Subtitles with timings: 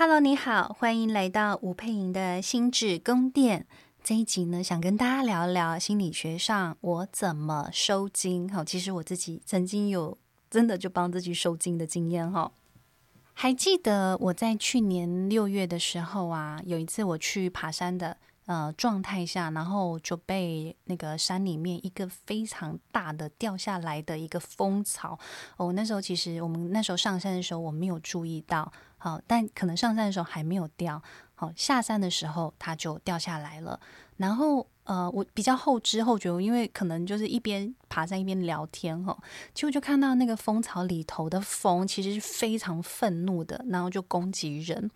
[0.00, 3.66] Hello，你好，欢迎来到吴佩莹的心智宫殿。
[4.04, 8.48] 这一集呢，想跟大家聊聊心理学上我怎么收惊。
[8.48, 10.16] 好，其实我自己曾经有
[10.48, 12.52] 真的就帮自己收惊的经验哈。
[13.34, 18.16] 还记得我在去年六月的时候啊，有一次我去爬山的。
[18.46, 25.18] 呃，状态下，然后就被那个山里面一个非常大的掉下来的一个蜂巢。
[25.58, 31.00] 哦，那时候其实我们那时候上山的时候我没有注意到，好，但可能上山的时候还没有掉，
[31.34, 33.78] 好，下山的时候它就掉下来了。
[34.16, 39.16] 然后呃，我比较后知后觉，因为可能就是一边爬山一边聊天哈，
[39.54, 44.90] 结果就看到那个蜂巢里头的蜂其实是非常愤怒的，然后就攻击人。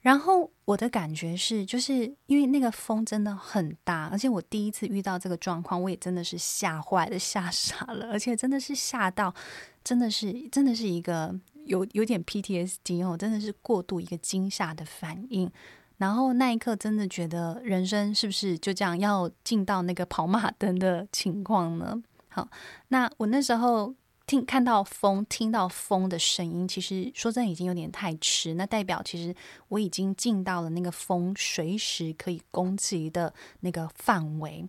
[0.00, 9.34] 然后我的感觉是，就是因为那个风真的很大，而且我第一次遇到这个状况，我也真的是吓坏了、吓傻了，而且真的是吓到，
[9.82, 11.34] 真的是真的是一个
[11.66, 15.50] 有有点 PTSD 哦，真的是过度一个惊吓的反应。
[15.98, 22.02] 然后那一刻真的觉得人生是不是就这样要进到那个跑马灯的情况呢？
[22.28, 22.48] 好，
[22.88, 23.94] 那我那时候。
[24.26, 28.54] 听看到风，听到风的声音，其实说真的已经有点太迟。
[28.54, 29.34] 那代表其实
[29.68, 34.66] 我已经进到了那个风随时可以攻击的那个范围，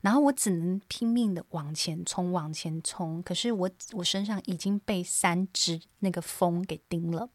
[0.00, 3.22] 然后我只能拼命的往前冲，往前冲。
[3.22, 7.28] 可是我我身上已经被三只那个风给叮了，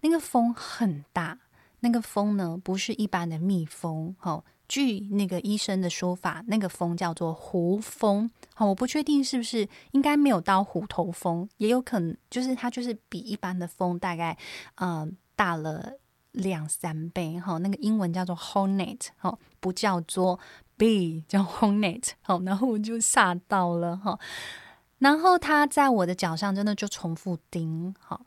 [0.00, 1.38] 那个风很大，
[1.80, 4.42] 那个风呢不是一般的蜜蜂，哦。
[4.72, 8.30] 据那个医生的说法，那个蜂叫做胡蜂。
[8.54, 14.34] 好，我不确定是不是应该没有到虎头蜂，也有可能就是它就是比一般的蜂大概
[14.76, 15.92] 嗯、呃、大了
[16.30, 17.38] 两三倍。
[17.38, 20.40] 哈，那个英文叫做 hornet，哈，不叫做
[20.78, 22.12] bee，叫 hornet。
[22.22, 24.18] 好，然后我就吓到了哈，
[25.00, 27.94] 然后它在我的脚上真的就重复叮。
[28.00, 28.24] 好，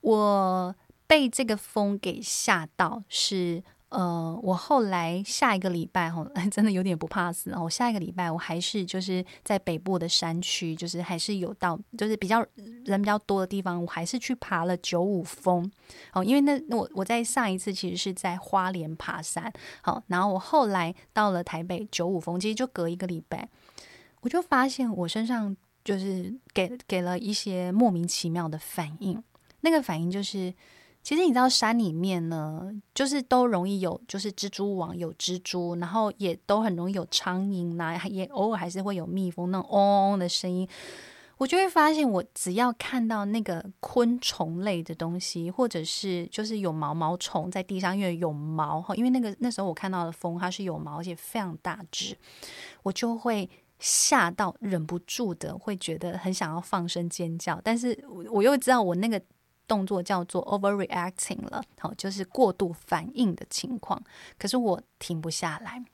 [0.00, 0.74] 我
[1.06, 3.62] 被这个蜂给吓到是。
[3.90, 6.22] 呃，我后来下一个礼拜哈，
[6.52, 7.50] 真的有点不怕死。
[7.52, 12.44] 哦下一个礼拜我还是就是在北部的山区，就是还是有到就是比较
[12.84, 15.70] 人比较多的地方，我还是去爬了九五峰。
[16.12, 19.50] 哦，因为那我我在上一次其实是在花莲爬山，
[19.80, 23.48] 好，然后我后来到了台北九五峰，其实就隔一个礼拜，
[24.20, 29.22] 我就发现我身上就是给给了一些莫名其妙的反应，
[29.62, 30.52] 那个反应就是。
[31.02, 40.68] 其实你知道山里面呢，就是都容易有，就是蜘蛛网有蜘蛛，然后也都很容易有苍蝇呐，也偶尔还是会有蜜蜂那种嗡嗡的声音。
[41.38, 52.14] 我就会发现，我只要看到那个昆虫类的东西，或者是就是有毛毛虫在地上，因为有毛哈，因为那个那时候我看到的蜂它是有毛，而且非常大只，
[52.82, 53.48] 我就会
[53.78, 59.18] 吓到，忍不住的会觉得很想要放声尖叫，但是我又知道我那个。
[59.68, 64.02] 动作叫做 overreacting 了，好，就是过度反应的情况。
[64.36, 65.84] 可是我停不下来。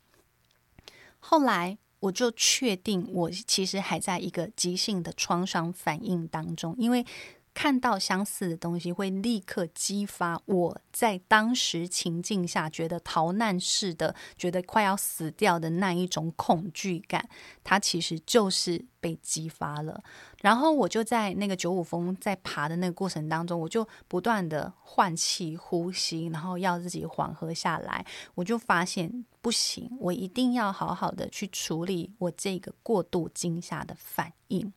[1.19, 7.05] 后来我就确定，我其实还在一个急性的创伤反应当中，因为。
[7.55, 17.29] 看到相似的东西，会立刻激发我在当时情境下觉得逃难似的，觉得快要死掉的那一种恐惧感，
[17.63, 20.03] 它其实就是被激发了。
[20.43, 28.05] 然后我就在那个九五峰在爬的那个过程当中，我就不断的换气呼吸，然后要自己缓和下来。
[28.35, 34.73] 我就发现不行，我一定要好好的去处理我这个过度惊吓的反应。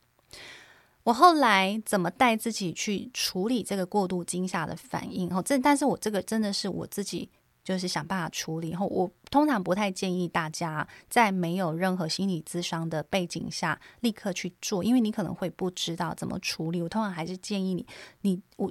[1.08, 5.34] 我后来怎么带自己去处理这个过度惊吓的反应？
[5.34, 7.30] 哦，这但是我这个真的是我自己
[7.64, 8.76] 就是想办法处理。
[8.76, 16.82] 后我通常不太建议大家在没有任何心理咨商的背景下立刻去做，因为你可能会不知道怎么处理。
[16.82, 17.86] 我通常还是建议你，
[18.24, 18.70] 你我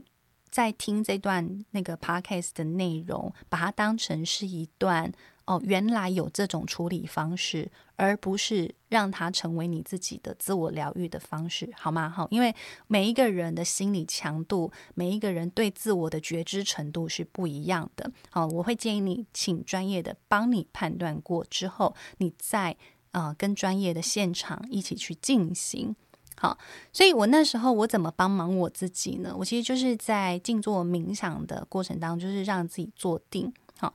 [0.51, 5.11] 在听这段那个 podcast 的内容，把它当成是一段。
[5.47, 12.11] 哦，原来有这种处理方式，而不是让它成为你自己的自我疗愈的方式，好吗？
[12.11, 12.53] 好，因为
[12.89, 18.11] 每一个人的心理强度，每一个人对自我的觉知程度是不一样的。
[18.31, 22.77] 好，我会建议你请专业的帮你判断过之后，你再
[23.13, 25.95] 啊、跟专业的现场一起去进行。
[26.37, 26.59] 好，
[26.93, 29.33] 所以我那时候我怎么帮忙我自己呢？
[29.39, 33.55] 我其实就是在静坐冥想的过程当中，就是让自己坐定。
[33.79, 33.95] 好。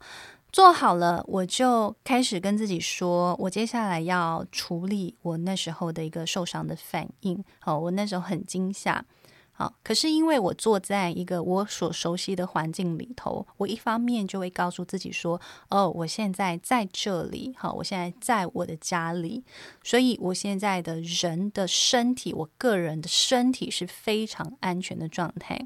[0.51, 7.41] 做好了，我就开始跟自己说，我接下来要处理我那时候的一个受伤的反应。
[7.59, 9.05] 好，我那时候很惊吓。
[9.53, 15.39] 好，可是因为我坐在一个我所熟悉的环境里头，我一方面就会告诉自己说
[15.69, 19.45] ：“哦，我现在在这里，好，我现在在我的家里，
[19.83, 25.65] 所以我现在的人的身体，我个人的身体是非常安全的状态。”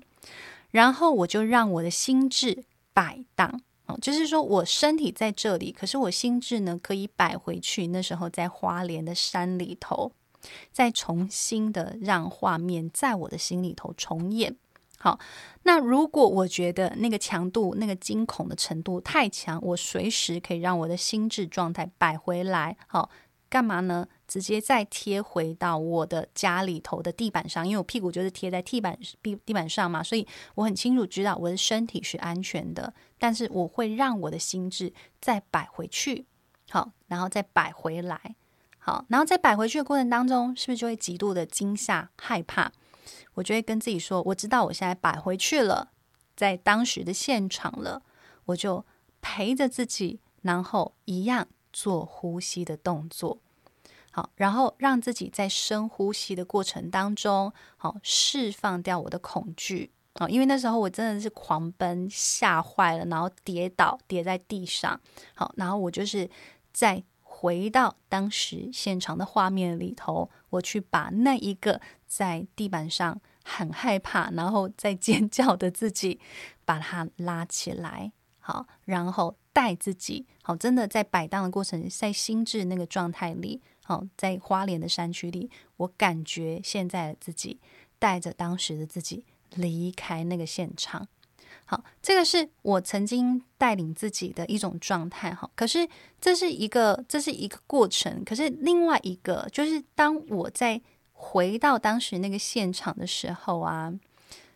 [0.70, 2.66] 然后我就让我的心智。
[2.96, 7.88] 摆荡哦，就是说我身体在这里，可是我心智呢可以摆回去。
[7.88, 10.12] 那时候在花莲的山里头，
[10.72, 14.56] 再重新的让画面在我的心里头重演。
[14.98, 15.20] 好，
[15.64, 22.76] 那如果我觉得那个强度、那个惊恐的程度太强，我随时可以让我的心智状态摆回来。
[22.88, 23.12] 好，
[23.48, 24.08] 干嘛呢？
[24.42, 32.94] 直接再贴回到我的家里头的地板上，因为我屁股就是贴在地板地地板上嘛，所以我很清楚知道我的身体是安全的。
[33.18, 36.26] 但是我会让我的心智再摆回去，
[36.70, 38.36] 好，然后再摆回来，
[38.78, 42.74] 好，然后在摆回去的过程当中，是不是就会极度的惊吓、害怕？
[43.36, 45.92] 我就会跟自己说：“我知道我现在摆回去了，
[46.36, 48.02] 在当时的现场了，
[48.48, 48.86] 我就
[49.22, 53.40] 陪着自己，然后一样做呼吸的动作，
[54.16, 64.98] 好，然后让自己在深呼吸的过程当中，好，释放掉我的恐惧，好，因为那时候我真的是狂奔，吓坏了，然后跌倒，跌在地上，
[65.36, 66.30] 好，然后我就是
[66.72, 67.04] 在。”
[67.38, 76.18] 回到当时现场的画面里头，我去把那一个在地板上很害怕，然后在尖叫的自己，
[76.64, 85.48] 把它拉起来，好，然后带自己，好，真的在摆荡的过程，在心智那个状态里，好，在花莲的山区里，
[85.78, 87.60] 我感觉现在的自己
[88.00, 89.24] 带着当时的自己
[89.54, 91.08] 离开那个现场。
[91.68, 95.48] 好，这个是我曾经带领自己的一种状态哈。
[95.56, 95.88] 可是
[96.20, 98.24] 这是一个，这是一个过程。
[98.26, 100.82] 可是另外一个，就是当我在
[101.14, 103.94] 回到当时那个现场的时候啊，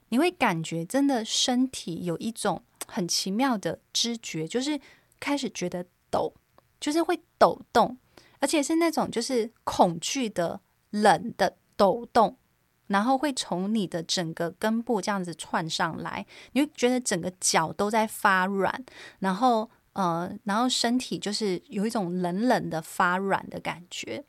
[0.10, 4.80] 你会感觉真的身体有一种很奇妙的知觉，就是
[5.20, 6.34] 开始觉得抖，
[6.80, 7.98] 就是会抖动，
[8.40, 12.38] 而且是那种就是恐惧的冷的抖动。
[12.88, 18.84] 然后会从你的整个根部这样子窜上来，你会觉得整个脚都在发软，
[19.20, 24.24] 然后呃，然后身体就是有一种冷冷的发软的感觉。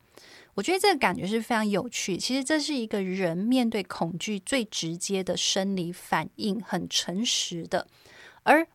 [0.52, 2.18] 我觉得这个感觉是非常有趣。
[2.18, 7.86] 其实这是一个人面对恐惧最直接的生理反应，很诚实的。
[8.42, 8.66] 而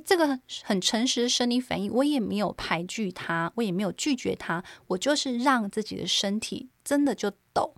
[0.00, 7.74] 这个很诚实的生理反应，我也没有排拒它，我也没有拒绝它，我就是让自己的身体真的就抖。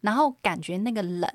[0.00, 1.30] 然后感觉那个冷，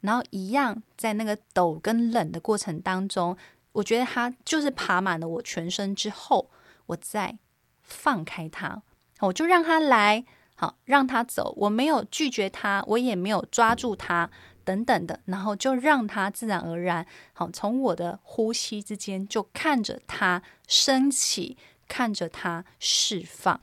[0.00, 3.36] 然后一样在那个抖跟冷的过程当中，
[3.72, 6.48] 我觉得它就是爬满了我全身之后，
[6.86, 7.36] 我再
[7.82, 8.82] 放开它，
[9.18, 10.24] 我就让它来，
[10.54, 14.30] 好，让它走，我没有拒绝它，我也没有抓住它，
[14.64, 21.56] 等等的，然后就让它自然而然，好，从我的呼吸之间就看着它升起，
[21.86, 23.60] 看着它释放。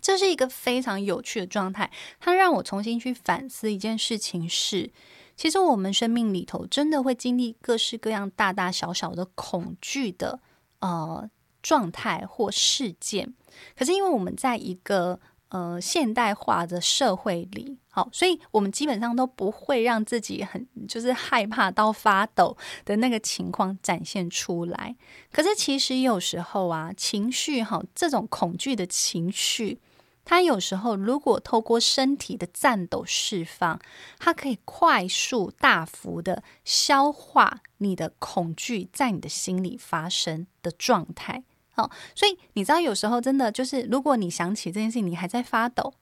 [0.00, 4.90] 这是一个非常有趣的状态，它让我重新去反思一件事情是：
[5.36, 10.40] 其实我们生命里头真的会经历各式各样大大小小的恐惧的
[10.80, 11.30] 呃
[11.62, 13.32] 状态或事件。
[13.76, 15.20] 可是因为我们在一个
[15.50, 22.56] 呃现代化的社会里，好，所以我们基本上都不会让自己很就是害怕到发抖
[22.86, 24.96] 的那个情况展现出来。
[25.30, 29.78] 可是其实有时候啊，情绪哈，这种恐惧的情绪。
[30.24, 33.78] 它有时候，如果透过身体的颤抖释放，
[34.18, 41.42] 它可以快速、大幅的消化你的恐惧在你的心里发生的状态。
[41.72, 45.92] 好，所以你知道，有时候真的就是，如果你想起这件事情，你还在发抖，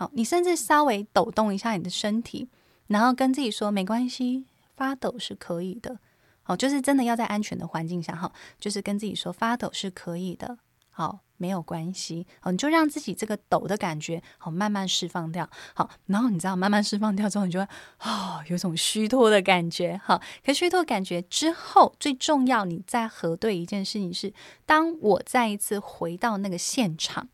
[0.00, 2.48] 好，你甚至稍微抖动一下你的身体，
[2.86, 5.98] 然后跟自己说没关系，发抖是可以的。
[6.42, 10.56] 好，就是真的要在安全的环境下，哈，就是跟自己说发抖是可以的。
[10.88, 11.20] 好。
[11.40, 17.64] 没有关系，好，你就让自己这个抖的感觉，好，慢慢释放掉，好，然后你知道，慢慢释放掉之后，你就会
[17.96, 24.34] 啊、哦，有种虚脱的感觉，好，可虚脱感觉之后，最重要，你再核对一件事情是，
[24.66, 27.30] 当我再一次回到那个现场，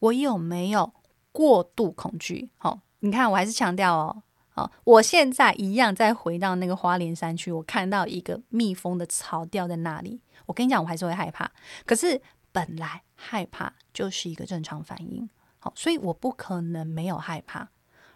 [0.00, 0.92] 我有没有
[1.36, 2.48] 过度恐惧？
[2.56, 11.50] 好，你看，我还是强调哦，好，我现在一样再回到那个花莲山区，我看到一个蜜蜂的巢掉在那里，我跟你讲，我还是会害怕，
[11.84, 12.22] 可是。
[12.52, 15.28] 本来害怕就是一个正常反应，
[15.58, 17.68] 好，所以我不可能没有害怕，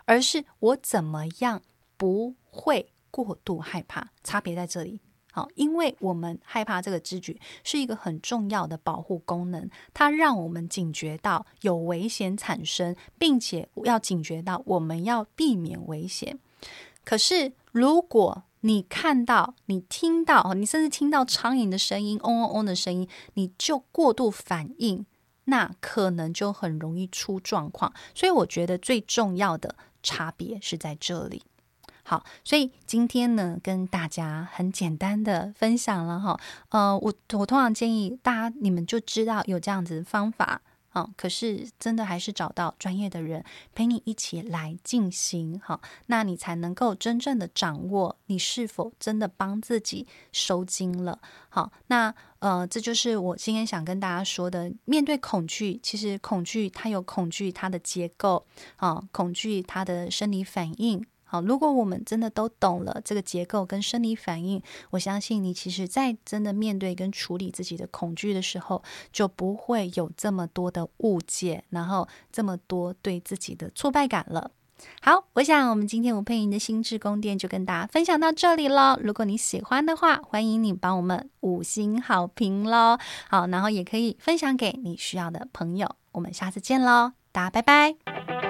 [0.06, 1.60] 而是我怎么样
[1.98, 4.98] 不会过度害怕，差别在这里。
[5.32, 16.38] 好，因为我们害怕这个知觉是一个很重要的保护功能，它让我们警觉到有危险产生，并且要警觉到我们要避免危险。
[17.04, 25.06] 可是如果你看到，你听到，你甚至听到苍蝇的声音，嗡嗡嗡的声音，你就过度反应，
[25.44, 27.92] 那可能就很容易出状况。
[28.14, 31.42] 所以我觉得最重要的差别是在这里。
[32.02, 36.40] 好，所以今天呢，跟大家很简单的分享了哈。
[36.70, 40.60] 呃，我我通常建议大家，你们就知道有这样子的方法。
[40.92, 43.44] 好、哦，可是真的还是找到专业的人
[43.76, 51.20] 陪你一起来进行，好，那你才能够真正的掌握你是否真的帮自己收惊了。
[51.48, 54.72] 好，那呃，这就是我今天想跟大家说的。
[54.84, 61.06] 面对恐惧，其实恐惧它有恐惧它的结构，啊、恐惧它的生理反应。
[61.30, 64.60] 好，如果我们真的都懂了这个结构跟生理反应，
[64.90, 68.82] 我相信你其实，在真的面对跟处理自己的恐惧的时候，
[69.12, 74.50] 就不会有这么多的误解，然后这么多对自己的挫败感了。
[75.02, 78.98] 好，我想我们今天吴佩莹的心智宫殿就跟大家分享到这里喽。
[79.00, 82.98] 如果你喜欢的话，欢迎你帮我们五星好评喽。
[83.28, 85.94] 好，然后也可以分享给你需要的朋友。
[86.12, 88.49] 我们下次见喽，大家拜拜。